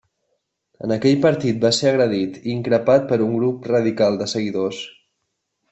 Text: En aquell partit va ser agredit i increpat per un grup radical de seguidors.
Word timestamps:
En 0.87 0.93
aquell 0.95 1.19
partit 1.25 1.59
va 1.65 1.71
ser 1.81 1.91
agredit 1.91 2.41
i 2.43 2.49
increpat 2.55 3.07
per 3.13 3.21
un 3.27 3.37
grup 3.41 3.73
radical 3.75 4.21
de 4.23 4.31
seguidors. 4.37 4.83